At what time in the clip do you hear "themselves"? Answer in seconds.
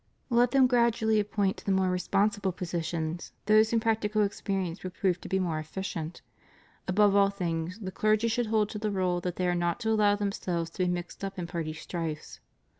10.15-10.71